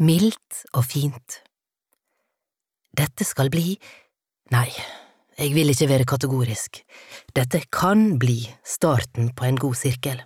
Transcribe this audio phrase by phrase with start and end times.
[0.00, 1.42] mildt og fint.
[2.96, 3.76] Dette skal bli…
[4.52, 4.68] Nei,
[5.38, 6.82] jeg vil ikke være kategorisk.
[7.36, 10.20] Dette kan bli starten på en god sirkel.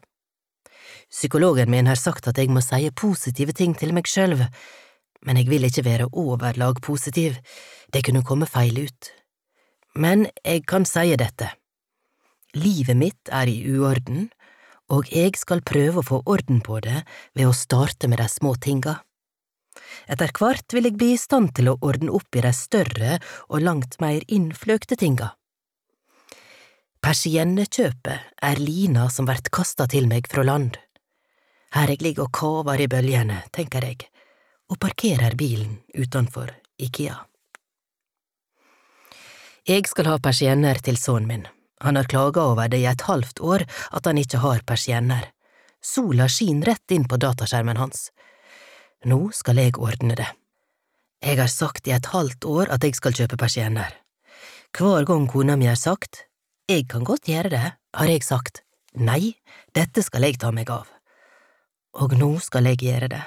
[1.11, 4.43] Psykologen min har sagt at jeg må si positive ting til meg selv,
[5.23, 7.39] men jeg vil ikke være overlag positiv,
[7.93, 9.13] det kunne komme feil ut.
[9.95, 11.53] Men jeg kan si dette.
[12.57, 14.29] Livet mitt er i uorden,
[14.91, 17.03] og jeg skal prøve å få orden på det
[17.35, 19.01] ved å starte med de små tinga.
[20.07, 23.63] Etter hvert vil jeg bli i stand til å ordne opp i de større og
[23.63, 25.33] langt mer innfløkte tinga.
[27.03, 30.79] Persiennekjøpet er lina som vert kasta til meg fra land.
[31.75, 34.07] Her jeg ligger og kaver i bølgene, tenker jeg,
[34.71, 36.51] og parkerer bilen utenfor
[36.83, 37.19] Ikea.
[39.67, 41.47] Jeg skal ha persienner til sønnen min.
[41.83, 45.33] Han har klaga over det i et halvt år at han ikke har persienner.
[45.83, 48.11] Sola skinner rett inn på dataskjermen hans.
[49.05, 50.29] Nå skal jeg ordne det.
[51.21, 53.93] Jeg har sagt i et halvt år at jeg skal kjøpe persienner.
[54.77, 56.25] Hver gang kona mi har sagt
[56.67, 58.65] jeg kan godt gjøre det, har jeg sagt
[58.99, 59.37] nei,
[59.77, 60.89] dette skal jeg ta meg av.
[62.03, 63.23] Og nå skal jeg gjøre det.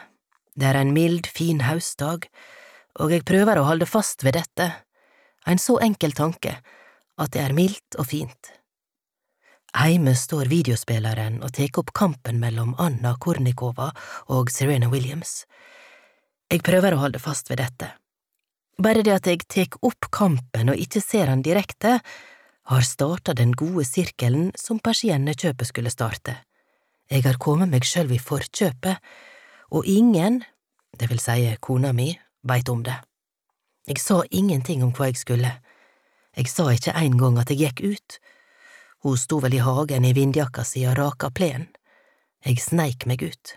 [0.60, 2.28] Det er en mild, fin høstdag,
[3.00, 4.68] og jeg prøver å holde fast ved dette,
[5.48, 6.58] en så enkel tanke,
[7.16, 8.52] at det er mildt og fint.
[9.78, 13.92] Heime står videospilleren og tar opp kampen mellom Anna Kornikova
[14.34, 15.44] og Serena Williams.
[16.50, 17.92] Jeg prøver å holde fast ved dette.
[18.82, 22.00] Bare det at jeg tar opp kampen og ikke ser han direkte,
[22.70, 26.40] har starta den gode sirkelen som persiennekjøpet skulle starte.
[27.10, 28.98] Jeg har kommet meg sjøl i forkjøpet,
[29.74, 30.42] og ingen,
[30.98, 32.12] det vil si kona mi,
[32.42, 32.98] veit om det.
[33.90, 35.54] Jeg sa ingenting om hva jeg skulle.
[36.38, 38.20] Jeg sa ikke en gang at jeg gikk ut.
[39.04, 41.70] Hun sto vel i hagen i vindjakka si og raka plenen.
[42.46, 43.56] Jeg sneik meg ut.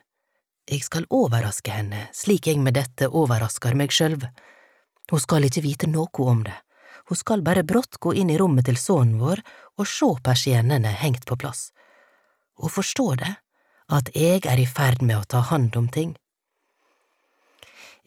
[0.71, 4.27] Jeg skal overraske henne slik jeg med dette overrasker meg sjølv.
[5.11, 6.55] Hun skal ikke vite noe om det,
[7.09, 9.43] hun skal bare brått gå inn i rommet til sønnen vår
[9.81, 11.71] og sjå persiennene hengt på plass.
[12.57, 13.35] Hun forstår det,
[13.93, 16.15] at jeg er i ferd med å ta hand om ting.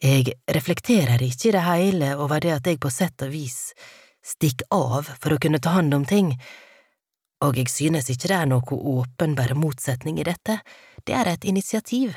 [0.02, 3.72] Jeg reflekterer ikke i det hele over det at jeg på sett og vis
[4.26, 6.32] stikker av for å kunne ta hand om ting,
[7.44, 10.60] og jeg synes ikke det er noe åpenbar motsetning i dette,
[11.04, 12.14] det er et initiativ.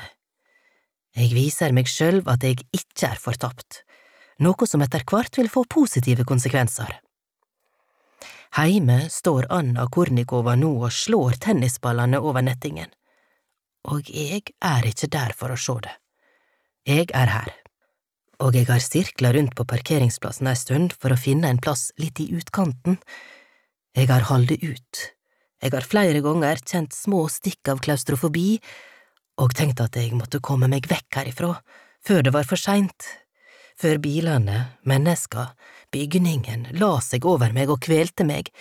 [1.16, 3.82] Jeg viser meg selv at jeg ikke er fortapt,
[4.40, 7.00] noe som etter hvert vil få positive konsekvenser.
[8.56, 12.90] Heime står Anna Kornikova nå og slår tennisballene over nettingen,
[13.86, 15.92] og jeg er ikke der for å se det.
[16.88, 17.52] Jeg er her,
[18.40, 22.18] og jeg har sirkla rundt på parkeringsplassen ei stund for å finne en plass litt
[22.24, 22.98] i utkanten.
[23.96, 24.98] Jeg har holdt ut,
[25.60, 28.60] jeg har flere ganger kjent små stikk av klaustrofobi
[29.42, 31.56] og tenkt at jeg måtte komme meg vekk herifra,
[32.06, 33.08] før det var for seint,
[33.80, 35.50] før bilene, menneska,
[35.90, 38.52] bygningen la seg over meg og kvelte meg,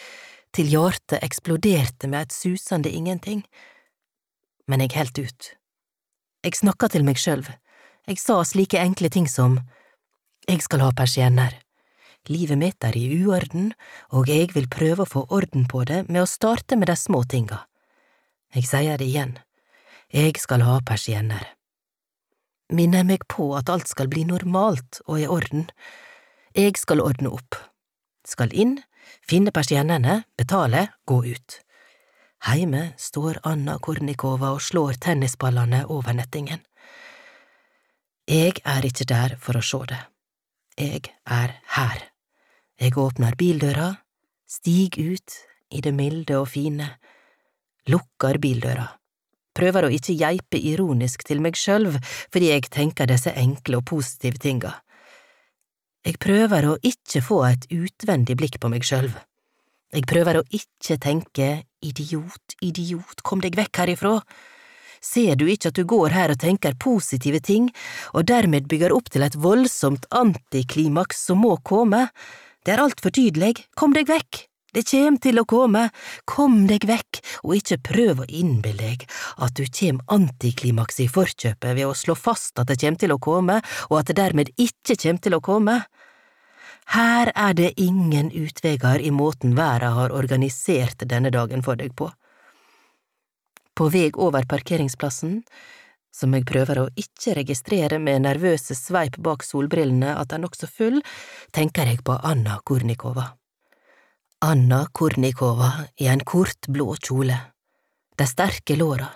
[0.55, 3.43] til hjartet eksploderte med et susende ingenting.
[4.65, 5.49] Men jeg heldt ut.
[6.41, 7.45] Jeg snakka til meg sjøl,
[8.09, 9.59] jeg sa slike enkle ting som
[10.49, 11.53] Jeg skal ha persienner.
[12.29, 13.71] Livet mitt er i uorden,
[14.13, 17.23] og jeg vil prøve å få orden på det med å starte med de små
[17.25, 17.63] tinga.
[18.53, 19.33] Jeg sier det igjen,
[20.13, 21.55] jeg skal ha persienner.
[22.69, 25.65] Minner meg på at alt skal bli normalt og i orden.
[26.53, 27.57] Jeg skal ordne opp.
[28.25, 28.77] Skal inn,
[29.25, 31.57] finne persiennene, betale, gå ut.
[32.45, 36.61] Heime står Anna Kornikova og slår tennisballene over nettingen.
[38.29, 39.99] Jeg er ikke der for å sjå det.
[40.77, 42.05] Jeg er her.
[42.79, 43.89] Jeg åpner bildøra,
[44.47, 45.41] stig ut
[45.75, 46.87] i det milde og fine,
[47.91, 48.87] lukker bildøra
[49.59, 51.97] prøver å ikke geipe ironisk til meg sjølv
[52.31, 54.75] fordi jeg tenker disse enkle og positive tinga.
[56.05, 59.11] Jeg prøver å ikke få et utvendig blikk på meg sjølv.
[59.91, 61.49] Jeg prøver å ikke tenke
[61.83, 64.19] idiot, idiot, kom deg vekk herifra.
[65.03, 67.69] Ser du ikke at du går her og tenker positive ting,
[68.13, 72.05] og dermed bygger opp til et voldsomt antiklimaks som må komme?
[72.65, 74.45] Det er altfor tydelig, kom deg vekk!
[74.69, 75.87] Det kjem til å komme,
[76.29, 79.05] kom deg vekk, og ikke prøv å innbille deg
[79.41, 83.17] at du kjem antiklimaks i forkjøpet ved å slå fast at det kjem til å
[83.17, 83.55] komme,
[83.89, 85.79] og at det dermed ikke kjem til å komme.
[86.93, 92.11] Her er det ingen utveier i måten verden har organisert denne dagen for deg på.
[93.73, 95.39] På veg over parkeringsplassen,
[96.11, 100.99] som jeg prøver å ikke registrere med nervøse sveip bak solbrillene at er nokså full,
[101.55, 103.27] tenker jeg på Anna Kornikova.
[104.45, 107.37] Anna Kornikova i en kort, blå kjole,
[108.17, 109.09] de sterke låra,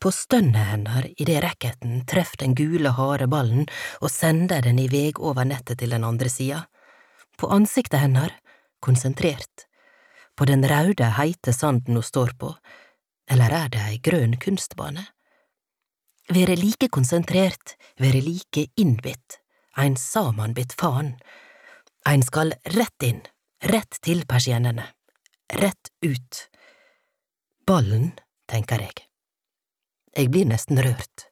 [0.00, 3.66] På stønnet hennes idet racketen treffer den gule, harde ballen
[4.00, 6.60] og sender den i veg over nettet til den andre sida.
[7.36, 8.30] På ansiktet hennes,
[8.80, 9.66] konsentrert.
[10.36, 12.54] På den raude, heite sanden hun står på,
[13.30, 15.04] eller er det ei grønn kunstbane?
[16.30, 19.40] Være like konsentrert, være like innbitt,
[19.74, 21.16] ein samanbitt faen.
[22.06, 23.18] Ein skal rett inn,
[23.66, 24.84] rett til persiennene,
[25.58, 26.44] rett ut.
[27.66, 28.12] Ballen,
[28.46, 29.08] tenker jeg.
[30.14, 31.26] Jeg blir nesten rørt.